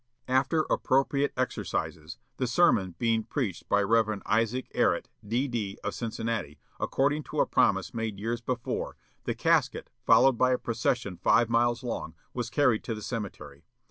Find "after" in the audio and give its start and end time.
0.27-0.61